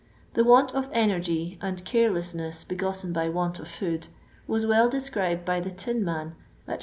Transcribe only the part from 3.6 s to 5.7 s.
food was well described by the